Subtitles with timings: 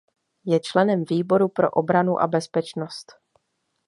[0.45, 3.11] Je členem Výboru pro obranu a bezpečnost.